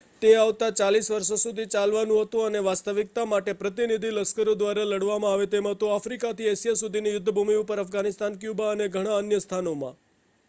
[0.21, 5.47] તે આવતા 40 વર્ષો સુધી ચાલવાનુ હતુ અને વાસ્તવિકતા માટે પ્રતિનિધિ લશ્કરો દ્વારા લડવામાં આવે
[5.47, 10.01] તેમ હતુ આફ્રિકાથી એશિયા સુધીની યુદ્ધ ભૂમિ ઉપર અફઘાનિસ્તાન ક્યુબા અને ઘણા અન્ય સ્થાનોમાં